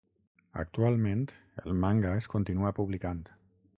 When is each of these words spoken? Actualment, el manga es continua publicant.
Actualment, 0.61 1.21
el 1.65 1.77
manga 1.85 2.17
es 2.23 2.29
continua 2.37 2.73
publicant. 2.81 3.23